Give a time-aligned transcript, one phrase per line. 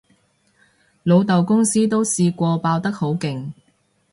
[1.03, 3.51] 老豆公司都試過爆得好勁